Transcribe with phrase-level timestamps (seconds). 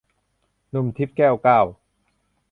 [0.69, 1.61] หนุ่มทิพย์- แก้วเก้า